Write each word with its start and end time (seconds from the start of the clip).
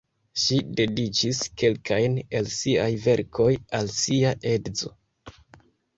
Ŝi 0.43 0.55
dediĉis 0.79 1.41
kelkajn 1.63 2.17
el 2.39 2.49
siaj 2.55 2.89
verkoj 3.07 3.49
al 3.81 3.93
sia 3.99 4.33
edzo. 4.57 4.95